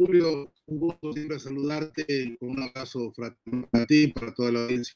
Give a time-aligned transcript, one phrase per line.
[0.00, 4.94] Julio, un gusto siempre saludarte con un abrazo para ti y para toda la audiencia.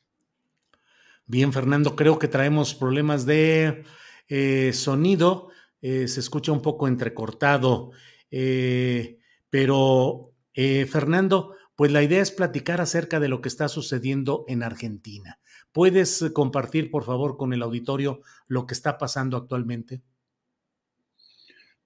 [1.27, 3.85] Bien, Fernando, creo que traemos problemas de
[4.29, 5.51] eh, sonido.
[5.83, 7.91] Eh, se escucha un poco entrecortado.
[8.31, 9.19] Eh,
[9.51, 15.39] pero, Fernando, pues la idea es platicar acerca de lo que está sucediendo en Argentina.
[15.71, 20.01] ¿Puedes compartir, por favor, con el auditorio lo que está pasando actualmente?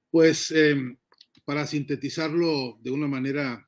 [0.08, 0.76] Pues eh,
[1.48, 3.66] para sintetizarlo de una manera,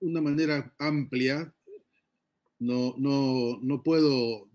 [0.00, 1.54] una manera amplia,
[2.58, 4.50] no, no, no puedo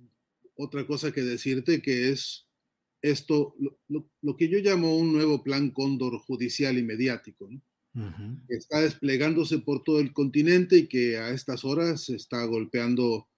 [0.57, 2.49] otra cosa que decirte que es
[3.01, 3.55] esto,
[3.87, 7.49] lo, que yo llamo un nuevo plan cóndor judicial y mediático,
[7.93, 13.29] que está desplegándose por todo el continente y que a estas horas está golpeando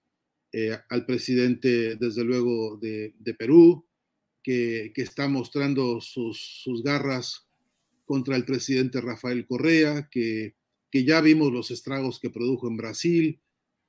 [0.50, 3.86] eh, al presidente, desde luego, de, de Perú,
[4.42, 7.45] que, que está mostrando sus, sus garras
[8.06, 10.54] contra el presidente Rafael Correa, que,
[10.90, 13.40] que ya vimos los estragos que produjo en Brasil,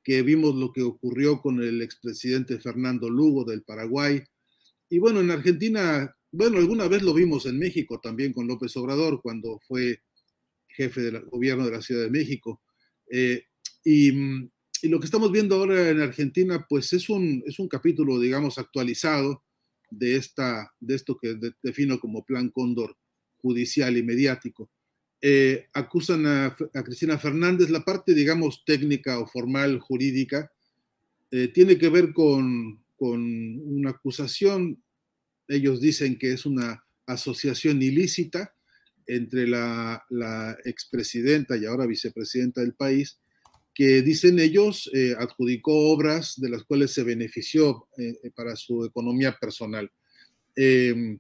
[0.04, 4.22] que vimos lo que ocurrió con el expresidente Fernando Lugo del Paraguay.
[4.90, 9.22] Y bueno, en Argentina, bueno, alguna vez lo vimos en México también con López Obrador,
[9.22, 10.02] cuando fue
[10.68, 12.62] jefe del gobierno de la Ciudad de México.
[13.12, 13.44] Eh,
[13.84, 14.12] y,
[14.82, 18.58] y lo que estamos viendo ahora en Argentina, pues es un, es un capítulo, digamos,
[18.58, 19.44] actualizado
[19.90, 22.98] de, esta, de esto que de- defino como plan cóndor
[23.42, 24.70] judicial y mediático.
[25.22, 26.56] Eh, acusan a,
[26.86, 30.52] Cristina Fernández, la parte, digamos, técnica o formal, jurídica,
[31.32, 34.82] eh, tiene que ver con, con una acusación,
[35.48, 38.54] ellos dicen que es una asociación ilícita
[39.08, 40.06] entre la,
[40.66, 43.20] expresidenta y ahora vicepresidenta del país,
[43.74, 47.88] que dicen ellos eh, adjudicó obras de las cuales se benefició
[48.36, 49.92] para su economía personal.
[50.56, 51.20] Eh,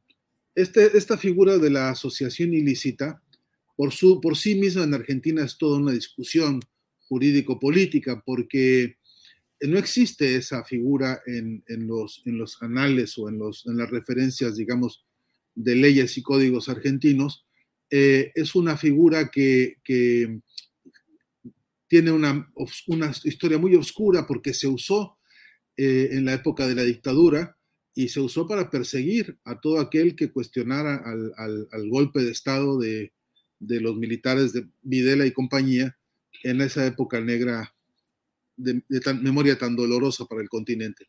[0.57, 3.21] este, esta figura de la asociación ilícita,
[3.75, 6.59] por, su, por sí misma en Argentina es toda una discusión
[7.07, 8.97] jurídico-política, porque
[9.61, 13.91] no existe esa figura en, en, los, en los anales o en, los, en las
[13.91, 15.05] referencias, digamos,
[15.53, 17.45] de leyes y códigos argentinos.
[17.91, 20.39] Eh, es una figura que, que
[21.87, 22.51] tiene una,
[22.87, 25.19] una, historia muy oscura porque se usó
[25.77, 27.56] eh, en la época de la dictadura
[27.97, 32.29] y se usó para perseguir a todo aquel que cuestionara al, al, al golpe de
[32.29, 33.11] Estado de,
[33.57, 35.97] de, los militares de Videla y compañía
[36.43, 37.73] en esa época negra
[38.55, 41.07] de, de tan, memoria tan dolorosa para el continente.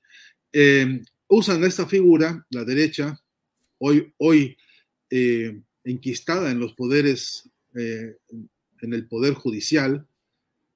[0.51, 3.21] Eh, usan esta figura, la derecha,
[3.77, 4.57] hoy, hoy
[5.11, 8.17] eh, enquistada en los poderes, eh,
[8.81, 10.07] en el poder judicial,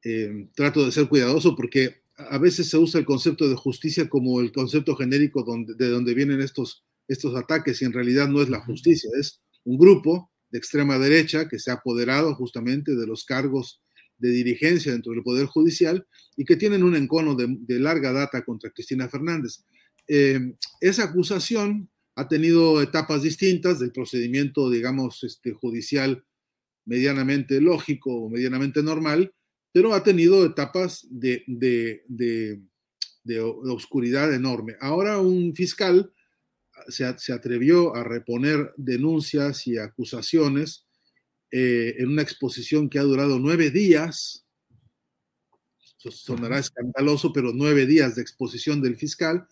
[0.04, 4.40] eh, trato de ser cuidadoso porque a veces se usa el concepto de justicia como
[4.40, 8.48] el concepto genérico donde, de donde vienen estos, estos ataques y en realidad no es
[8.48, 13.24] la justicia, es un grupo de extrema derecha que se ha apoderado justamente de los
[13.24, 13.80] cargos
[14.18, 16.06] de dirigencia dentro del Poder Judicial
[16.36, 19.64] y que tienen un encono de, de larga data contra Cristina Fernández.
[20.06, 26.24] Eh, esa acusación ha tenido etapas distintas del procedimiento, digamos, este, judicial
[26.84, 29.32] medianamente lógico o medianamente normal,
[29.72, 32.60] pero ha tenido etapas de, de, de,
[33.24, 34.76] de oscuridad enorme.
[34.80, 36.12] Ahora un fiscal
[36.88, 40.86] se, se, atrevió a reponer denuncias y acusaciones
[41.50, 44.46] eh, en una exposición que ha durado nueve días.
[45.98, 49.46] Sonará escandaloso, pero nueve días de exposición del fiscal,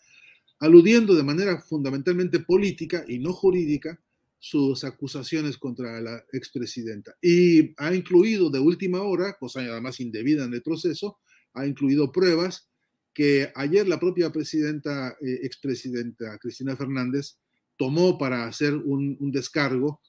[0.58, 4.00] aludiendo de manera fundamentalmente política y no jurídica
[4.40, 7.14] sus acusaciones contra la expresidenta.
[7.20, 11.18] Y ha incluido de última hora, cosa además indebida en el proceso,
[11.52, 12.68] ha incluido pruebas
[13.12, 17.36] que ayer la propia presidenta, eh, expresidenta Cristina Fernández
[17.76, 20.00] tomó para hacer un, descargo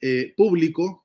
[0.00, 1.04] eh, público.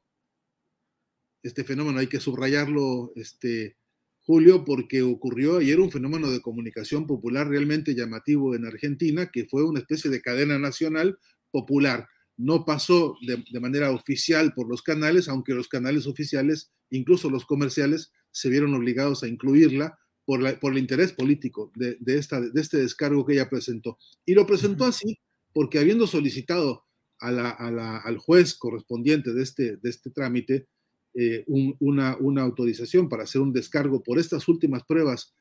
[1.42, 3.77] Este fenómeno hay que subrayarlo, este,
[4.22, 9.63] Julio, porque ocurrió ayer un fenómeno de comunicación popular realmente llamativo en Argentina, que fue
[9.63, 11.18] una especie de cadena nacional
[11.50, 12.07] popular
[12.39, 18.13] no pasó de, manera oficial por los canales, aunque los canales oficiales, incluso los comerciales,
[18.31, 23.33] se vieron obligados a incluirla por, el interés político de, esta, de, este descargo que
[23.33, 23.97] ella presentó.
[24.25, 25.19] Y lo presentó así
[25.51, 26.86] porque habiendo solicitado
[27.19, 30.69] al juez correspondiente de este, de este trámite
[31.15, 35.33] eh, una, una autorización para hacer un descargo por estas últimas pruebas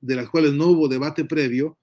[0.00, 1.76] de las cuales no hubo debate previo,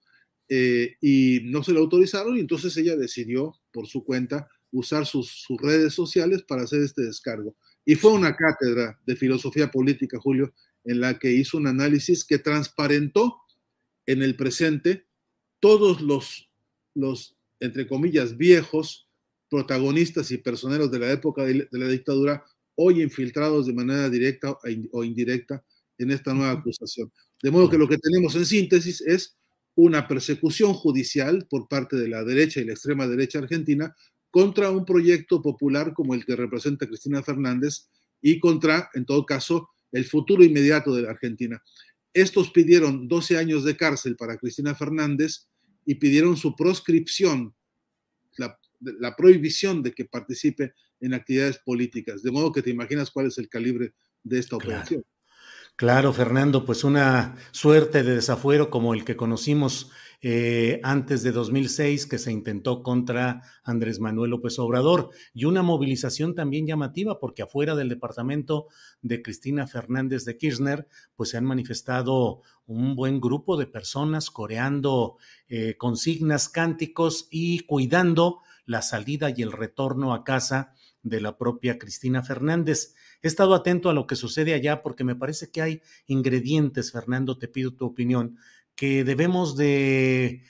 [0.49, 5.45] eh, y no se lo autorizaron y entonces ella decidió por su cuenta usar sus,
[5.61, 7.55] redes sociales para hacer este descargo.
[7.85, 10.51] Y fue una cátedra de filosofía política, Julio,
[10.83, 13.37] en la que hizo un análisis que transparentó
[14.07, 15.05] en el presente
[15.59, 16.49] todos los,
[16.95, 19.07] los entre comillas, viejos
[19.47, 24.57] protagonistas y personeros de la época de la dictadura, hoy infiltrados de manera directa
[24.91, 25.63] o indirecta
[25.99, 27.13] en esta nueva acusación.
[27.43, 29.37] De modo que lo que tenemos en síntesis es
[29.77, 33.95] una persecución judicial por parte de la derecha y la extrema derecha argentina
[34.31, 37.87] contra un proyecto popular como el que representa Cristina Fernández
[38.19, 41.61] y contra, en todo caso, el futuro inmediato de la Argentina.
[42.11, 45.47] Estos pidieron 12 años de cárcel para Cristina Fernández
[45.85, 47.53] y pidieron su proscripción,
[48.35, 52.23] la, prohibición de que participe en actividades políticas.
[52.23, 55.05] De modo que te imaginas cuál es el calibre de esta operación.
[55.77, 59.91] Claro, Fernando, pues una suerte de desafuero como el que conocimos
[60.23, 66.33] eh, antes de 2006 que se intentó contra Andrés Manuel López Obrador y una movilización
[66.33, 68.65] también llamativa porque afuera del departamento
[69.03, 75.17] de Cristina Fernández de Kirchner pues se han manifestado un buen grupo de personas coreando
[75.47, 80.73] eh, consignas, cánticos y cuidando la salida y el retorno a casa
[81.03, 82.95] de la propia Cristina Fernández.
[83.21, 87.37] He estado atento a lo que sucede allá porque me parece que hay ingredientes, Fernando,
[87.37, 88.37] te pido tu opinión,
[88.75, 90.43] que debemos de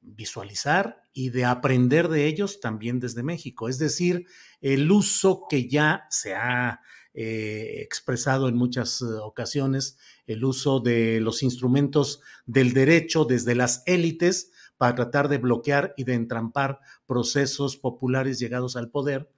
[0.00, 3.68] visualizar y de aprender de ellos también desde México.
[3.68, 4.26] Es decir,
[4.60, 6.80] el uso que ya se ha
[7.12, 13.82] eh, expresado en muchas eh, ocasiones, el uso de los instrumentos del derecho desde las
[13.86, 19.28] élites para tratar de bloquear y de entrampar procesos populares llegados al poder,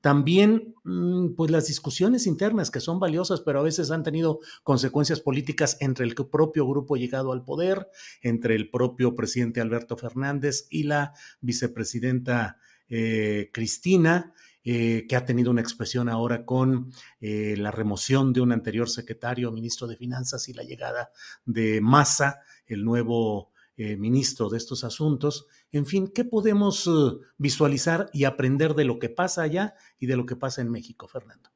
[0.00, 5.20] también, mm, pues las discusiones internas que son valiosas, pero a veces han tenido consecuencias
[5.20, 7.88] políticas entre el propio grupo llegado al poder,
[8.22, 12.58] entre el propio presidente Alberto Fernández y la vicepresidenta
[12.88, 14.34] eh, Cristina.
[14.62, 19.50] Eh, que ha tenido una expresión ahora con eh, la remoción de un anterior secretario,
[19.50, 21.10] ministro de Finanzas, y la llegada
[21.46, 25.46] de Massa, el nuevo eh, ministro de estos asuntos.
[25.72, 26.90] En fin, ¿qué podemos eh,
[27.38, 31.08] visualizar y aprender de lo que pasa allá y de lo que pasa en México,
[31.08, 31.50] Fernando?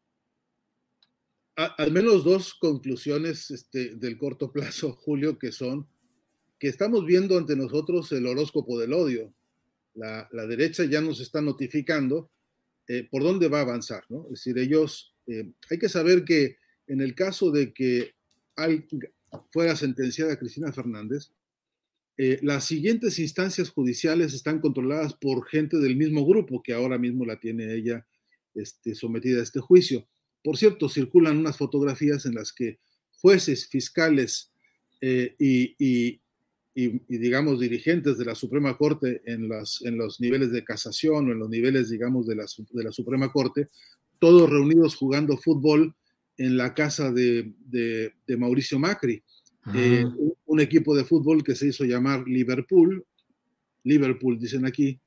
[1.57, 5.87] al menos dos conclusiones este, del corto plazo, Julio, que son
[6.59, 9.33] que estamos viendo ante nosotros el horóscopo del odio.
[9.95, 12.31] La, derecha ya nos está notificando
[12.89, 14.25] eh, por dónde va a avanzar, ¿no?
[14.25, 16.57] Es decir, ellos, hay que saber que
[16.87, 18.15] en el caso de que
[19.51, 21.31] fuera sentenciada Cristina Fernández,
[22.17, 27.25] eh, las siguientes instancias judiciales están controladas por gente del mismo grupo que ahora mismo
[27.25, 28.07] la tiene ella
[28.55, 30.07] este, sometida a este juicio.
[30.43, 32.79] Por cierto, circulan unas fotografías en las que
[33.21, 34.53] jueces, fiscales
[35.01, 36.21] eh, y,
[37.09, 39.49] digamos, dirigentes de la Suprema Corte en,
[39.83, 43.33] en los niveles de casación o en los niveles, digamos, de la, de la Suprema
[43.33, 43.69] Corte,
[44.19, 45.95] todos reunidos jugando fútbol
[46.37, 49.23] en la casa de, de Mauricio Macri.
[49.75, 50.05] Eh,
[50.55, 53.05] un, equipo de fútbol que se hizo llamar Liverpool,
[53.85, 55.01] Liverpool dicen aquí,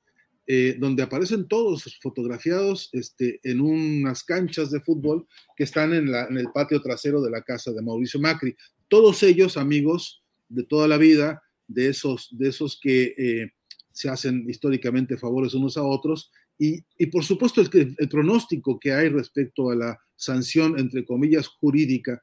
[0.46, 6.48] eh, donde aparecen todos fotografiados este, en unas canchas de fútbol que están en, el
[6.54, 8.56] patio trasero de la casa de Mauricio Macri.
[8.88, 13.52] Todos ellos amigos de toda la vida, de esos, de esos que eh,
[13.92, 16.32] se hacen históricamente favores unos a otros.
[16.60, 22.22] Y, por supuesto el, el pronóstico que hay respecto a la sanción, entre comillas, jurídica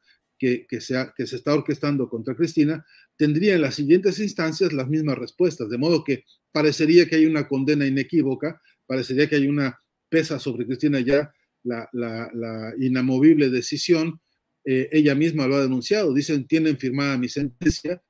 [0.66, 2.84] que, se está orquestando contra Cristina,
[3.16, 7.48] tendría en las siguientes instancias las mismas respuestas, de modo que parecería que hay una
[7.48, 11.32] condena inequívoca, parecería que hay una pesa sobre Cristina ya
[11.62, 14.20] la, la, inamovible decisión,
[14.64, 18.02] eh, ella misma lo ha denunciado, dicen, tienen firmada mi sentencia,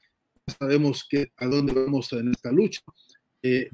[0.59, 2.81] sabemos que, a dónde vamos en esta lucha.
[3.43, 3.71] Eh,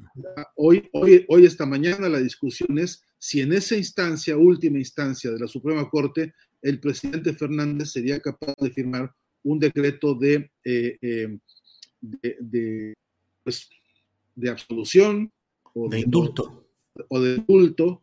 [0.57, 5.38] hoy, hoy, hoy, esta mañana, la discusión es si en esa instancia, última instancia de
[5.38, 11.38] la Suprema Corte, el presidente Fernández sería capaz de firmar un decreto de, eh, eh,
[12.00, 12.95] de,
[13.43, 13.69] pues,
[14.35, 15.33] de, absolución
[15.75, 16.67] o de, indulto.
[17.09, 18.02] O, de indulto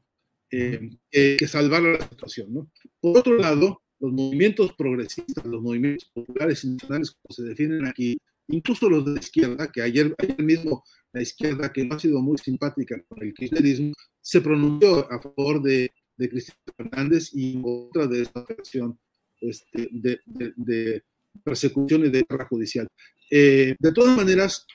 [0.51, 2.71] eh, que salvara la situación.
[2.99, 8.89] Por otro lado, los movimientos progresistas, los movimientos populares internacionales, como se definen aquí, incluso
[8.89, 10.83] los de la izquierda, que ayer, ayer mismo
[11.13, 15.61] la izquierda, que no ha sido muy simpática con el kirchnerismo, se pronunció a favor
[15.61, 18.99] de, de Cristina Fernández y otra de esta operación
[19.39, 21.03] este, de, de,
[21.43, 22.87] persecución y de guerra judicial.
[23.29, 24.65] Eh, de todas maneras,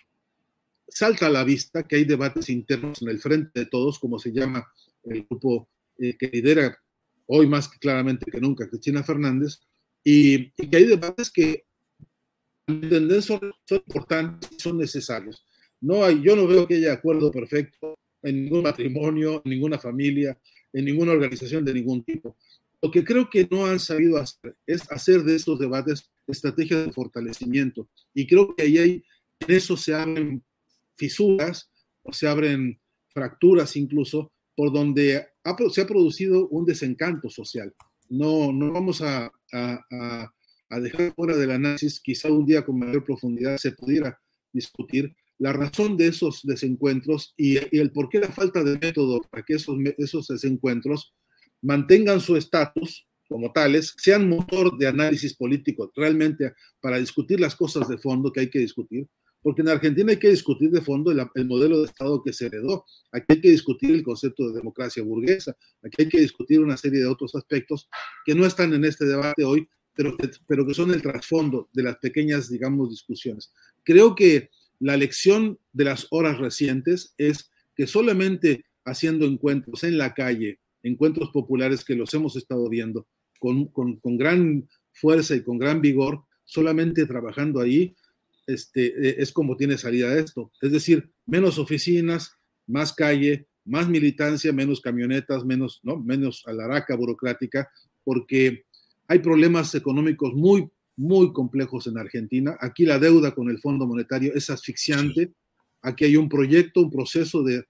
[0.86, 4.32] salta a la vista que hay debates internos en el frente de todos, como se
[4.32, 4.72] llama
[5.04, 5.68] el grupo
[5.98, 6.78] eh, que lidera
[7.26, 9.60] hoy más claramente que nunca Cristina Fernández,
[10.04, 11.64] y, que hay debates que
[12.66, 15.44] son, son importantes y son necesarios.
[15.80, 20.38] No hay, yo no veo que haya acuerdo perfecto en ningún matrimonio, en ninguna familia,
[20.72, 22.36] en ninguna organización de ningún tipo.
[22.80, 26.92] Lo que creo que no han sabido hacer es hacer de estos debates estrategias de
[26.92, 27.88] fortalecimiento.
[28.12, 29.04] Y creo que ahí hay,
[29.40, 30.42] en eso se abren
[30.96, 31.70] fisuras
[32.02, 35.26] o se abren fracturas incluso, por donde
[35.70, 37.72] se ha producido un desencanto social.
[38.08, 40.32] No, no vamos a, a,
[40.68, 44.18] a dejar fuera del análisis, quizá un día con mayor profundidad se pudiera
[44.52, 49.42] discutir la razón de esos desencuentros y, el por qué la falta de método para
[49.42, 51.14] que esos, esos desencuentros
[51.60, 57.88] mantengan su estatus como tales, sean motor de análisis político realmente para discutir las cosas
[57.88, 59.08] de fondo que hay que discutir,
[59.40, 62.46] porque en Argentina hay que discutir de fondo el, el, modelo de Estado que se
[62.46, 66.76] heredó, aquí hay que discutir el concepto de democracia burguesa, aquí hay que discutir una
[66.76, 67.88] serie de otros aspectos
[68.24, 71.96] que no están en este debate hoy, pero pero que son el trasfondo de las
[71.96, 73.52] pequeñas, digamos, discusiones.
[73.82, 74.50] Creo que
[74.82, 81.30] la lección de las horas recientes es que solamente haciendo encuentros en la calle, encuentros
[81.30, 83.06] populares que los hemos estado viendo
[83.38, 83.70] con,
[84.18, 87.94] gran fuerza y con gran vigor, solamente trabajando ahí,
[88.48, 90.50] este, e, es como tiene salida esto.
[90.60, 92.32] Es decir, menos oficinas,
[92.66, 95.96] más calle, más militancia, menos camionetas, menos, ¿no?
[95.96, 97.70] menos alaraca burocrática,
[98.02, 98.64] porque
[99.06, 102.56] hay problemas económicos muy muy complejos en Argentina.
[102.60, 105.32] Aquí la deuda con el Fondo Monetario es asfixiante.
[105.82, 107.64] Aquí hay un proyecto, un proceso de,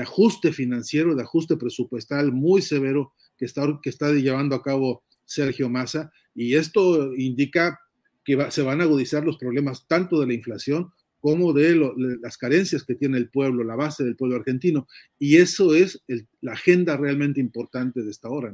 [0.00, 5.68] ajuste financiero, de ajuste presupuestal muy severo que está, que está llevando a cabo Sergio
[5.68, 6.10] Massa.
[6.34, 7.78] Y esto indica
[8.24, 11.74] que se van a agudizar los problemas tanto de la inflación como de,
[12.20, 14.86] las carencias que tiene el pueblo, la base del pueblo argentino.
[15.18, 16.02] Y eso es
[16.42, 18.52] la agenda realmente importante de esta hora.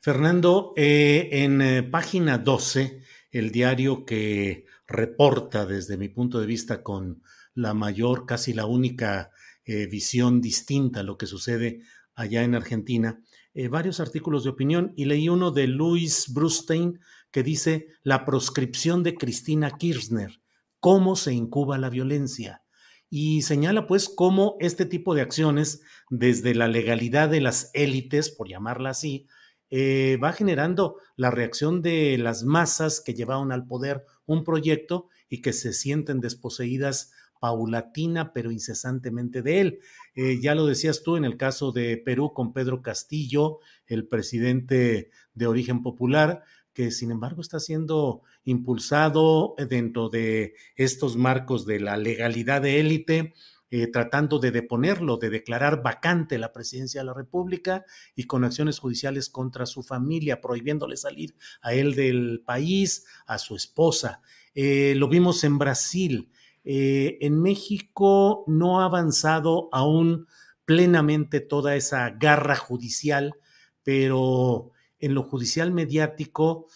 [0.00, 6.82] Fernando, eh, en eh, página 12 el diario que reporta desde mi punto de vista
[6.82, 7.22] con
[7.54, 9.30] la mayor, casi la única
[9.64, 11.82] eh, visión distinta a lo que sucede
[12.14, 13.20] allá en Argentina,
[13.54, 19.02] eh, varios artículos de opinión y leí uno de Luis Brustein que dice la proscripción
[19.02, 20.40] de Cristina Kirchner,
[20.80, 22.62] cómo se incuba la violencia.
[23.10, 28.48] Y señala pues cómo este tipo de acciones, desde la legalidad de las élites, por
[28.48, 29.26] llamarla así,
[29.70, 35.42] eh, va generando la reacción de las masas que llevaron al poder un proyecto y
[35.42, 39.80] que se sienten desposeídas paulatina pero incesantemente de él.
[40.14, 45.10] Eh, ya lo decías tú en el caso de Perú con Pedro Castillo, el presidente
[45.34, 51.96] de origen popular, que sin embargo está siendo impulsado dentro de estos marcos de la
[51.96, 53.34] legalidad de élite
[53.70, 57.84] eh, tratando de deponerlo, de declarar vacante la presidencia de la República
[58.14, 63.56] y con acciones judiciales contra su familia, prohibiéndole salir a él del país, a su
[63.56, 64.22] esposa.
[64.54, 66.30] Eh, lo vimos en Brasil.
[66.64, 70.26] Eh, en México no ha avanzado aún
[70.64, 73.34] plenamente toda esa garra judicial,
[73.82, 76.66] pero en lo judicial mediático,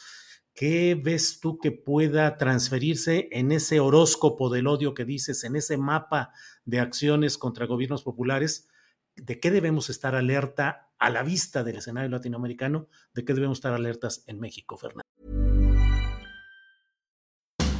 [0.54, 5.76] ¿qué ves tú que pueda transferirse en ese horóscopo del odio que dices, en ese
[5.76, 6.32] mapa
[6.64, 8.68] de acciones contra gobiernos populares,
[9.16, 13.72] de qué debemos estar alerta a la vista del escenario latinoamericano, de qué debemos estar
[13.72, 15.02] alertas en México, Fernando.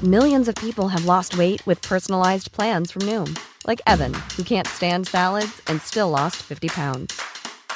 [0.02, 4.66] Millions of people have lost weight with personalized plans from Noom, like Evan, who can't
[4.66, 7.20] stand salads and still lost 50 pounds.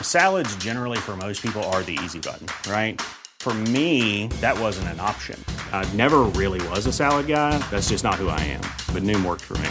[0.02, 3.00] Salads generally for most people are the easy button, right?
[3.38, 5.38] For me, that wasn't an option.
[5.72, 7.56] I never really was a salad guy.
[7.70, 8.62] That's just not who I am.
[8.92, 9.70] But Noom worked for me.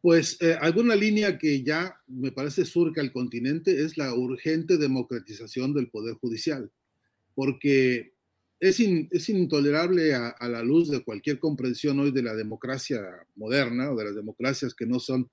[0.00, 5.74] Pues eh, alguna línea que ya me parece surca el continente es la urgente democratización
[5.74, 6.70] del Poder Judicial,
[7.34, 8.12] porque
[8.60, 13.00] es, in, es intolerable a, la luz de cualquier comprensión hoy de la democracia
[13.34, 15.30] moderna o de las democracias que no son,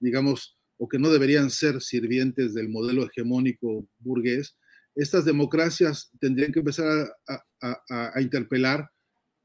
[0.00, 4.56] digamos, o que no deberían ser sirvientes del modelo hegemónico burgués.
[4.94, 7.12] Estas democracias tendrían que empezar
[7.60, 8.90] a interpelar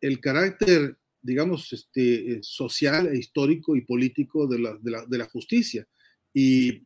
[0.02, 5.26] el carácter digamos, este, social, e histórico y político de la, de, la, de la,
[5.26, 5.88] justicia.
[6.34, 6.84] Y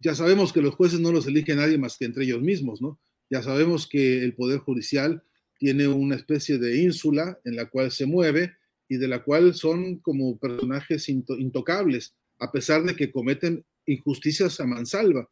[0.00, 3.00] ya sabemos que los jueces no los elige nadie más que entre ellos mismos, ¿no?
[3.30, 5.22] Ya sabemos que el Poder Judicial
[5.58, 8.56] tiene una especie de ínsula en la cual se mueve
[8.88, 14.66] y de la cual son como personajes intocables, a pesar de que cometen injusticias a
[14.66, 15.30] mansalva.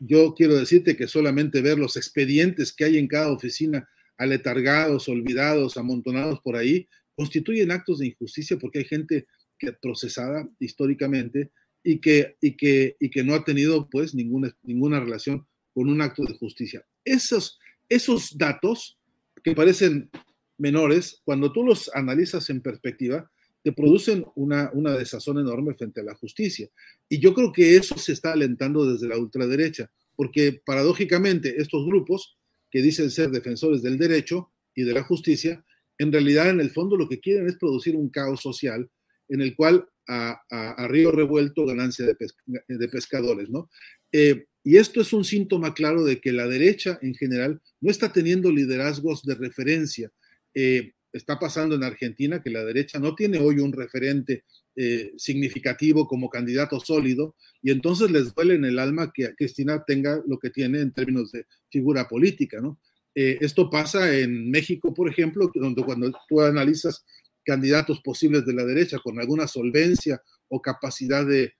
[0.00, 5.78] Yo quiero decirte que solamente ver los expedientes que hay en cada oficina aletargados, olvidados,
[5.78, 6.86] amontonados por ahí,
[7.20, 9.26] constituyen actos de injusticia porque hay gente
[9.58, 11.50] que procesada históricamente
[11.84, 16.00] y que, y que, y que no ha tenido pues ninguna, ninguna relación con un
[16.00, 16.82] acto de justicia.
[17.04, 17.58] Esos,
[17.90, 18.98] esos datos
[19.44, 20.08] que parecen
[20.56, 23.30] menores, cuando tú los analizas en perspectiva,
[23.62, 26.70] te producen una, una desazón enorme frente a la justicia.
[27.06, 32.38] Y yo creo que eso se está alentando desde la ultraderecha, porque paradójicamente estos grupos
[32.70, 35.62] que dicen ser defensores del derecho y de la justicia,
[36.00, 38.90] en realidad en el fondo lo que quieren es producir un caos social
[39.28, 43.70] en el cual a, río revuelto ganancia de pescadores, ¿no?
[44.10, 48.12] Eh, y esto es un síntoma claro de que la derecha en general no está
[48.12, 50.10] teniendo liderazgos de referencia.
[50.54, 54.44] Eh, está pasando en Argentina que la derecha no tiene hoy un referente
[54.76, 60.22] eh, significativo como candidato sólido y entonces les duele en el alma que Cristina tenga
[60.26, 62.80] lo que tiene en términos de figura política, ¿no?
[63.14, 67.04] Eh, esto pasa en México, por ejemplo, donde cuando tú analizas
[67.44, 71.52] candidatos posibles de la derecha con alguna solvencia o capacidad de,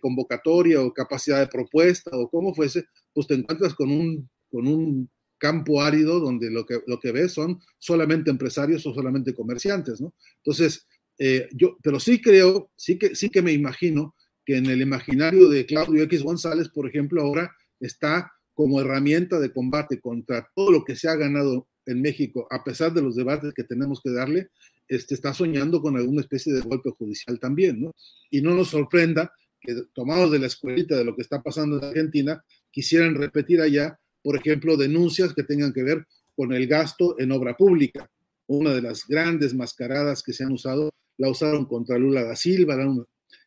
[0.00, 5.10] convocatoria o capacidad de propuesta o como fuese, pues te encuentras con un, con un
[5.36, 10.14] campo árido donde lo que, lo que ves son solamente empresarios o solamente comerciantes, ¿no?
[10.36, 10.86] Entonces,
[11.18, 14.14] eh, yo, pero sí creo, sí que, sí que me imagino
[14.44, 19.52] que en el imaginario de Claudio X González, por ejemplo, ahora está como herramienta de
[19.52, 23.52] combate contra todo lo que se ha ganado en México, a pesar de los debates
[23.52, 24.48] que tenemos que darle,
[24.88, 27.94] este, está soñando con alguna especie de golpe judicial también, ¿no?
[28.30, 31.84] Y no nos sorprenda que, tomados de la escuelita de lo que está pasando en
[31.84, 37.32] Argentina, quisieran repetir allá, por ejemplo, denuncias que tengan que ver con el gasto en
[37.32, 38.10] obra pública.
[38.46, 42.76] Una de las grandes mascaradas que se han usado, la usaron contra Lula da Silva,
[42.76, 43.04] la,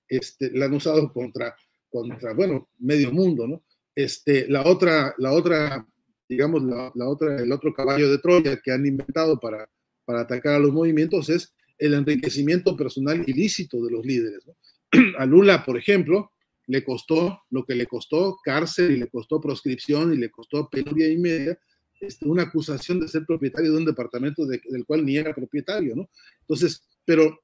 [0.08, 1.56] este, han usado contra,
[1.90, 3.64] contra, bueno, medio mundo, ¿no?
[3.98, 5.84] Este, la otra, la otra,
[6.30, 9.68] digamos, la, otra, el otro caballo de Troya que han inventado para,
[10.06, 14.46] para atacar a los movimientos es el enriquecimiento personal ilícito de los líderes.
[14.46, 14.56] ¿no?
[15.18, 16.32] A Lula, por ejemplo,
[16.68, 21.10] le costó lo que le costó cárcel y le costó proscripción y le costó penuria
[21.10, 21.58] y media,
[22.00, 25.96] este, una acusación de ser propietario de un departamento de, del cual ni era propietario,
[25.96, 26.08] ¿no?
[26.42, 27.40] Entonces, pero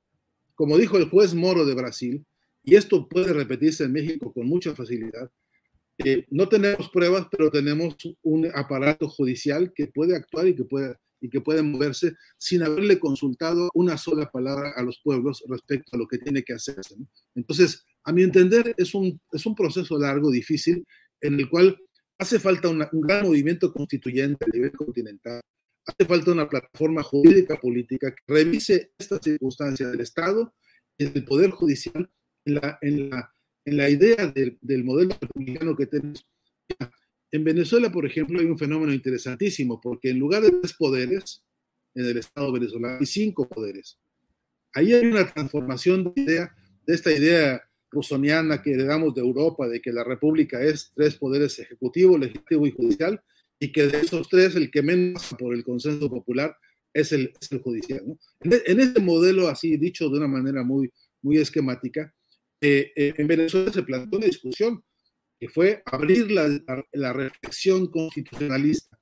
[0.53, 2.23] como dijo el juez Moro de Brasil,
[2.63, 5.31] y esto puede repetirse en México con mucha facilidad,
[5.99, 10.95] eh, no tenemos pruebas, pero tenemos un aparato judicial que puede actuar y que puede,
[11.21, 15.97] y que puede moverse sin haberle consultado una sola palabra a los pueblos respecto a
[15.97, 16.95] lo que tiene que hacerse.
[17.35, 20.85] Entonces, a mi entender, es un, es un proceso largo, difícil,
[21.21, 21.77] en el cual
[22.17, 25.41] hace falta un gran movimiento constituyente a nivel continental,
[25.85, 30.53] hace falta una plataforma jurídica política que revise esta circunstancia del Estado
[30.97, 32.09] y del Poder Judicial
[32.45, 33.33] en la,
[33.65, 36.25] la idea del, del modelo republicano que tenemos.
[37.31, 41.43] En Venezuela, por ejemplo, hay un fenómeno interesantísimo, porque en lugar de tres poderes,
[41.95, 43.97] en el Estado venezolano hay cinco poderes.
[44.73, 46.47] Ahí hay una transformación de,
[46.87, 52.17] esta idea rusoniana que heredamos de Europa, de que la república es tres poderes ejecutivo,
[52.17, 53.21] legislativo y judicial,
[53.59, 56.55] y que de esos tres el que menos por el consenso popular
[56.93, 58.03] es el, judicial.
[58.41, 62.13] En, en este modelo, así dicho de una manera muy, muy esquemática,
[62.63, 64.83] eh, eh, en Venezuela se planteó una discusión
[65.39, 66.47] que fue abrir la,
[66.93, 68.97] la, reflexión constitucionalista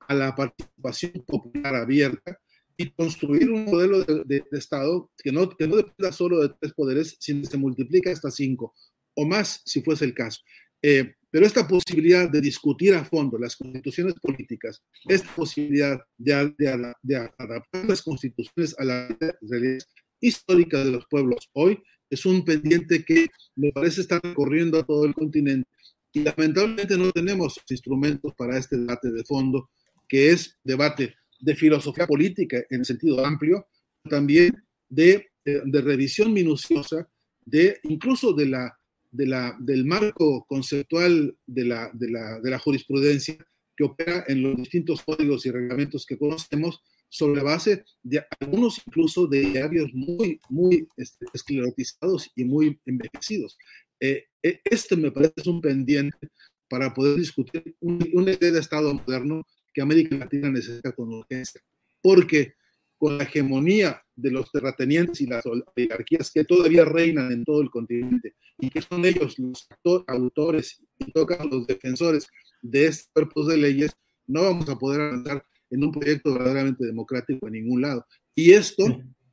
[0.00, 2.38] a la participación popular abierta
[2.76, 6.54] y construir un modelo de, de, de Estado que no, que no dependa solo de
[6.60, 8.74] tres poderes, sino que se multiplica hasta cinco
[9.14, 10.40] o más si fuese el caso.
[10.82, 16.54] Eh, pero esta posibilidad de discutir a fondo las constituciones políticas, esta posibilidad de,
[17.02, 19.78] de, adaptar las constituciones a la realidad
[20.20, 25.04] histórica de los pueblos hoy, es un pendiente que me parece estar recorriendo a todo
[25.04, 25.68] el continente.
[26.12, 29.70] Y lamentablemente no tenemos instrumentos para este debate de fondo,
[30.08, 33.66] que es debate de filosofía política en sentido amplio,
[34.08, 37.08] también de, de, de revisión minuciosa,
[37.44, 38.78] de incluso de la
[39.10, 43.36] de la, del marco conceptual de la, de, la, de la jurisprudencia
[43.76, 48.80] que opera en los distintos códigos y reglamentos que conocemos sobre la base de algunos
[48.86, 53.56] incluso de diarios muy, muy este, esclerotizados y muy envejecidos.
[54.00, 56.28] Eh, eh, este me parece un pendiente
[56.68, 61.60] para poder discutir una idea de Estado moderno que América Latina necesita con urgencia,
[62.02, 62.54] porque
[62.98, 67.70] con la hegemonía de los terratenientes y las oligarquías que todavía reinan en todo el
[67.70, 69.68] continente y que son ellos los
[70.08, 72.26] autores y tocan los defensores
[72.60, 73.92] de estos cuerpos de leyes,
[74.26, 78.06] no vamos a poder avanzar en un proyecto verdaderamente democrático en ningún lado.
[78.34, 78.84] Y esto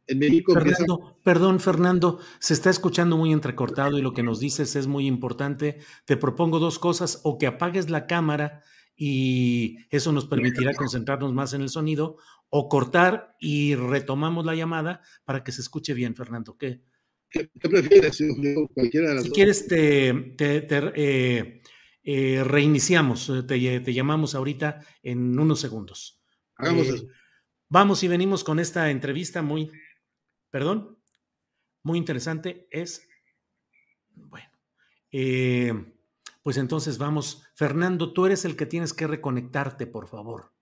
[0.07, 0.53] en México...
[0.53, 5.07] Fernando, Perdón, Fernando, se está escuchando muy entrecortado y lo que nos dices es muy
[5.07, 5.79] importante.
[6.05, 8.63] Te propongo dos cosas, o que apagues la cámara
[8.95, 12.17] y eso nos permitirá concentrarnos más en el sonido,
[12.49, 16.57] o cortar y retomamos la llamada para que se escuche bien, Fernando.
[16.57, 16.81] ¿Qué,
[17.29, 18.23] ¿Qué, prefieres?
[18.73, 21.61] Cualquiera de las si quieres, te, te, eh,
[22.03, 26.23] eh, reiniciamos, te, te, llamamos ahorita en unos segundos.
[26.55, 27.07] Hagamos eh, eso.
[27.69, 29.71] Vamos y venimos con esta entrevista muy,
[30.49, 30.97] perdón,
[31.83, 32.67] muy interesante.
[32.71, 33.07] Es,
[34.13, 34.49] bueno,
[36.43, 37.43] pues entonces vamos.
[37.55, 40.53] Fernando, tú eres el que tienes que reconectarte, por favor.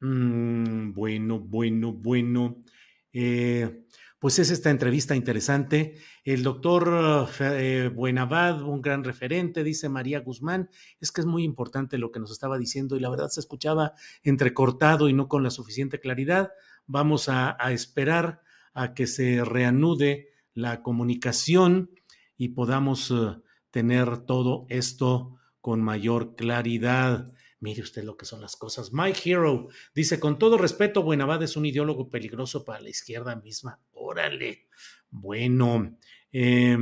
[0.00, 2.64] Mm, bueno, bueno, bueno.
[3.12, 3.86] Eh,
[4.20, 5.96] pues es esta entrevista interesante.
[6.24, 10.68] El doctor eh, Buenavad, un gran referente, dice María Guzmán,
[11.00, 13.94] es que es muy importante lo que nos estaba diciendo y la verdad se escuchaba
[14.22, 16.52] entrecortado y no con la suficiente claridad.
[16.86, 18.42] Vamos a, esperar
[18.74, 21.90] a que se reanude la comunicación
[22.36, 27.32] y podamos uh, tener todo esto con mayor claridad.
[27.60, 28.92] Mire usted lo que son las cosas.
[28.92, 33.78] Mike Hero dice, con todo respeto, Buenavad es un ideólogo peligroso para la izquierda misma.
[33.92, 34.66] Órale.
[35.10, 35.96] Bueno.
[36.32, 36.76] Eh,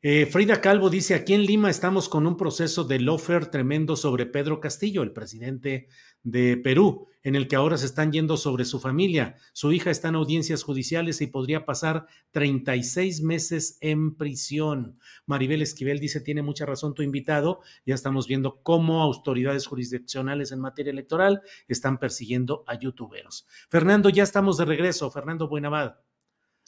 [0.00, 4.26] eh, Frida Calvo dice, aquí en Lima estamos con un proceso de lofer tremendo sobre
[4.26, 5.88] Pedro Castillo, el presidente
[6.22, 9.34] de Perú, en el que ahora se están yendo sobre su familia.
[9.52, 15.00] Su hija está en audiencias judiciales y podría pasar 36 meses en prisión.
[15.26, 20.60] Maribel Esquivel dice, tiene mucha razón tu invitado, ya estamos viendo cómo autoridades jurisdiccionales en
[20.60, 23.48] materia electoral están persiguiendo a youtuberos.
[23.68, 25.10] Fernando, ya estamos de regreso.
[25.10, 25.96] Fernando Buenavad.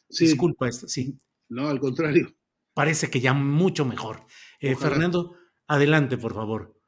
[0.08, 0.24] Sí.
[0.24, 1.16] Disculpa esto, sí.
[1.48, 2.34] No, al contrario
[2.74, 4.26] parece que ya mucho mejor.
[4.60, 6.78] Eh, Fernando, adelante, por favor.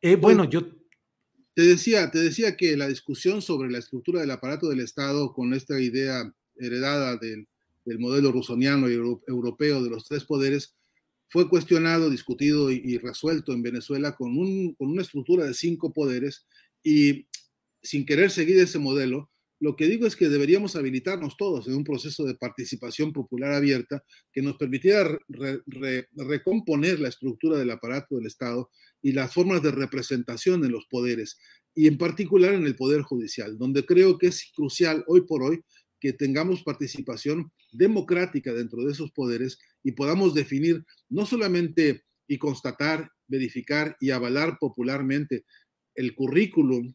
[0.00, 0.62] Eh, bueno, yo...
[1.54, 5.54] Te decía, te decía que la discusión sobre la estructura del aparato del Estado con
[5.54, 7.48] esta idea heredada del,
[7.84, 10.74] del modelo rusoniano y europeo de los tres poderes
[11.28, 15.92] fue cuestionado, discutido y, y resuelto en Venezuela con, un, con una estructura de cinco
[15.92, 16.46] poderes
[16.82, 17.26] y
[17.82, 21.84] sin querer seguir ese modelo, lo que digo es que deberíamos habilitarnos todos en un
[21.84, 25.18] proceso de participación popular abierta que nos permitiera
[26.14, 31.38] recomponer la estructura del aparato del Estado y las formas de representación en los poderes,
[31.74, 35.60] y en particular en el Poder Judicial, donde creo que es crucial hoy por hoy
[36.00, 43.10] que tengamos participación democrática dentro de esos poderes y podamos definir no solamente y constatar,
[43.26, 45.44] verificar y avalar popularmente
[45.94, 46.94] el currículum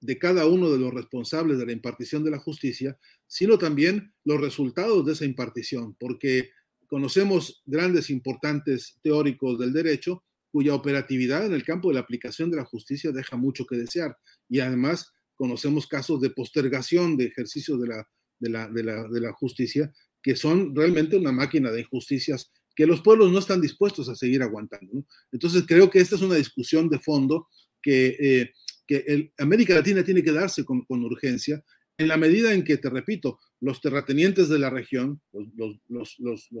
[0.00, 4.40] de cada uno de los responsables de la impartición de la justicia, sino también los
[4.40, 6.50] resultados de esa impartición, porque
[6.86, 12.56] conocemos grandes, importantes teóricos del derecho cuya operatividad en el campo de la aplicación de
[12.56, 14.16] la justicia deja mucho que desear.
[14.48, 18.08] Y además conocemos casos de postergación de ejercicios de la,
[18.40, 23.30] de la, de la, justicia que son realmente una máquina de injusticias que los pueblos
[23.32, 25.04] no están dispuestos a seguir aguantando.
[25.32, 27.48] Entonces creo que esta es una discusión de fondo
[27.80, 28.52] que eh,
[28.90, 31.62] que América Latina tiene que darse con, urgencia
[31.96, 35.20] en la medida en que, te repito, los terratenientes de la región,
[35.86, 36.18] los,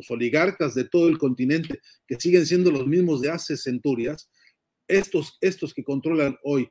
[0.08, 4.30] oligarcas de todo el continente, que siguen siendo los mismos de hace centurias,
[4.86, 5.38] estos,
[5.74, 6.70] que controlan hoy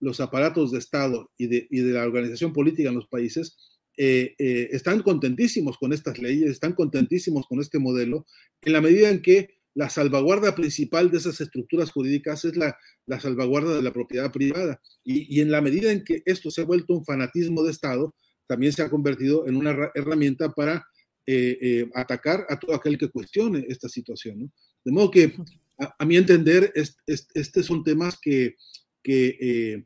[0.00, 3.58] los aparatos de Estado y de, y de la organización política en los países,
[3.98, 8.24] eh, eh, están contentísimos con estas leyes, están contentísimos con este modelo,
[8.62, 12.78] en la medida en que la salvaguarda principal de esas estructuras jurídicas es la,
[13.20, 14.80] salvaguarda de la propiedad privada.
[15.02, 18.14] Y, en la medida en que esto se ha vuelto un fanatismo de Estado,
[18.46, 20.86] también se ha convertido en una herramienta para
[21.94, 24.52] atacar a todo aquel que cuestione esta situación.
[24.84, 25.34] De modo que,
[25.78, 28.54] a, mi entender, estos son temas que,
[29.02, 29.84] que,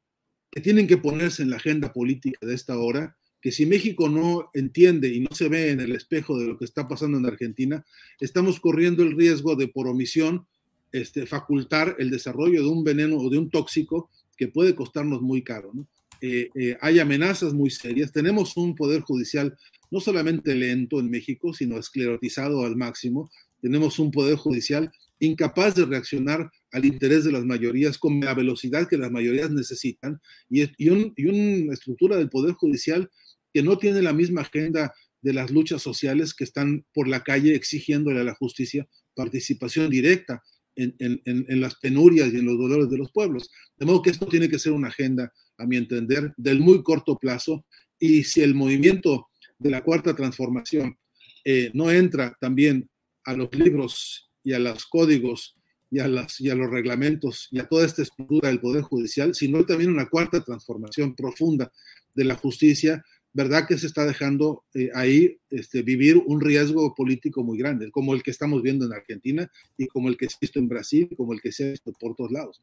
[0.51, 3.17] que tienen que ponerse en la agenda política de esta hora
[3.49, 6.67] que si México no entiende y no se ve en el espejo de lo que
[6.67, 7.83] está pasando en Argentina,
[8.21, 10.47] estamos corriendo el riesgo de por omisión
[10.93, 15.41] este, facultar el desarrollo de un veneno o de un tóxico que puede costarnos muy
[15.41, 15.73] caro.
[16.21, 18.13] Eh, eh, hay amenazas muy serias.
[18.13, 19.57] Tenemos un poder judicial
[19.91, 23.31] no solamente lento en México, sino esclerotizado al máximo.
[23.63, 28.87] Tenemos un poder judicial incapaz de reaccionar al interés de las mayorías con la velocidad
[28.87, 33.11] que las mayorías necesitan y, y una estructura del poder judicial
[33.53, 37.55] que no tiene la misma agenda de las luchas sociales que están por la calle
[37.55, 40.43] exigiéndole a la justicia participación directa
[40.77, 43.51] en, las penurias y en los dolores de los pueblos.
[43.77, 47.19] De modo que esto tiene que ser una agenda, a mi entender, del muy corto
[47.19, 47.65] plazo.
[47.99, 50.97] Y si el movimiento de la cuarta transformación
[51.45, 52.89] eh, no entra también
[53.25, 55.57] a los libros y a los códigos
[55.91, 59.35] y a, las, y a los reglamentos y a toda esta estructura del Poder Judicial,
[59.35, 61.73] sino también una cuarta transformación profunda
[62.15, 63.05] de la justicia,
[63.39, 68.13] ¿verdad que se está dejando eh, ahí este, vivir un riesgo político muy grande, como
[68.13, 71.41] el que estamos viendo en Argentina y como el que visto en Brasil, como el
[71.41, 72.61] que se ha visto por todos lados?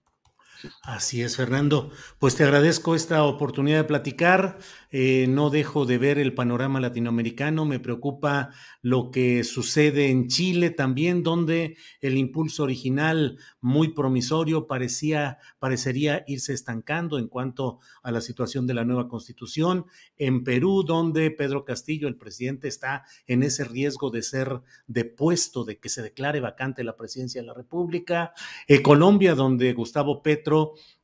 [0.81, 1.91] Así es, Fernando.
[2.19, 4.57] Pues te agradezco esta oportunidad de platicar.
[4.91, 7.65] Eh, no dejo de ver el panorama latinoamericano.
[7.65, 15.39] Me preocupa lo que sucede en Chile también, donde el impulso original muy promisorio parecía,
[15.59, 19.85] parecería irse estancando en cuanto a la situación de la nueva constitución.
[20.17, 25.79] En Perú, donde Pedro Castillo, el presidente, está en ese riesgo de ser depuesto, de
[25.79, 28.33] que se declare vacante la presidencia de la República.
[28.67, 30.44] En Colombia, donde Gustavo Petro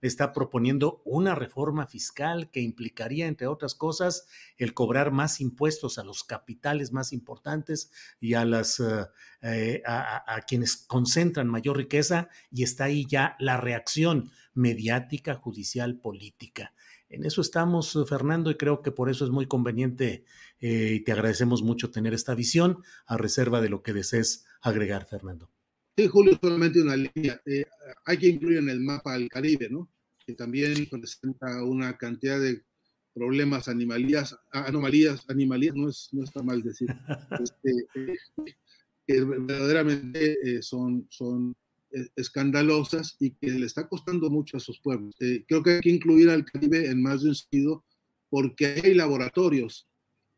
[0.01, 4.27] está proponiendo una reforma fiscal que implicaría, entre otras cosas,
[4.57, 9.05] el cobrar más impuestos a los capitales más importantes y a las eh,
[9.43, 16.73] eh, a, quienes concentran mayor riqueza, y está ahí ya la reacción mediática, judicial, política.
[17.09, 20.23] En eso estamos, Fernando, y creo que por eso es muy conveniente
[20.59, 25.05] eh, y te agradecemos mucho tener esta visión, a reserva de lo que desees agregar,
[25.05, 25.49] Fernando.
[26.01, 27.39] Sí, Julio, solamente una línea.
[27.45, 27.63] Eh,
[28.05, 29.87] hay que incluir en el mapa al Caribe, ¿no?
[30.25, 32.63] Que también presenta una cantidad de
[33.13, 36.87] problemas, animalías, anomalías, animalías, no, es, no está mal decir,
[37.43, 38.17] este, eh,
[39.05, 41.55] que verdaderamente eh, son, son
[42.15, 45.13] escandalosas y que le está costando mucho a sus pueblos.
[45.19, 47.83] creo que hay que incluir al Caribe en más de un sentido
[48.29, 49.87] porque hay laboratorios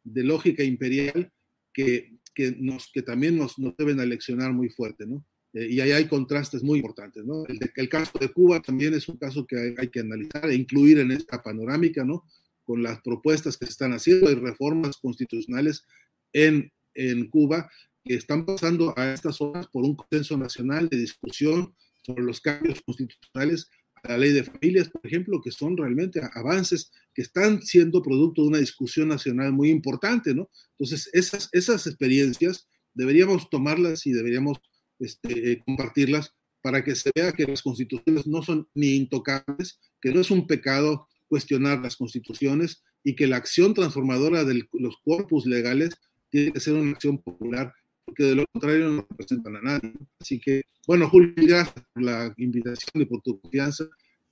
[0.03, 1.31] de lógica imperial
[1.71, 5.23] que, que, nos, que también nos, nos deben aleccionar muy fuerte, ¿no?
[5.53, 7.45] Eh, y ahí hay contrastes muy importantes, ¿no?
[7.45, 10.99] El, el, caso de Cuba también es un caso que hay, que analizar e incluir
[10.99, 12.25] en esta panorámica, ¿no?
[12.65, 15.83] Con las propuestas que se están haciendo y reformas constitucionales
[16.31, 17.69] en, en Cuba
[18.03, 22.81] que están pasando a estas horas por un consenso nacional de discusión sobre los cambios
[22.81, 23.69] constitucionales
[24.03, 28.49] la ley de familias, por ejemplo, que son realmente avances que están siendo producto de
[28.49, 30.49] una discusión nacional muy importante, ¿no?
[30.71, 34.59] Entonces, esas, esas experiencias deberíamos tomarlas y deberíamos
[34.99, 40.13] este, eh, compartirlas para que se vea que las constituciones no son ni intocables, que
[40.13, 45.45] no es un pecado cuestionar las constituciones y que la acción transformadora de los corpus
[45.45, 45.97] legales
[46.29, 47.73] tiene que ser una acción popular,
[48.05, 49.93] porque de lo contrario no representan a nadie.
[50.19, 53.85] Así que, bueno, Julio, gracias por la invitación y por tu confianza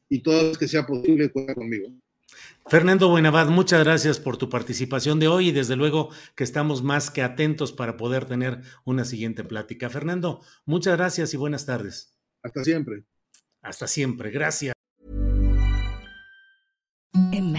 [0.10, 1.90] y todo lo que sea posible, cuenta conmigo.
[2.68, 7.12] Fernando Buenavad, muchas gracias por tu participación de hoy y desde luego que estamos más
[7.12, 9.90] que atentos para poder tener una siguiente plática.
[9.90, 12.16] Fernando, muchas gracias y buenas tardes.
[12.44, 13.04] Hasta siempre.
[13.62, 14.74] Hasta siempre, gracias.